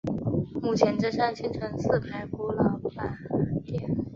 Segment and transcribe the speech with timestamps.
[0.63, 3.15] 目前镇上幸存四排古老板
[3.63, 3.85] 店。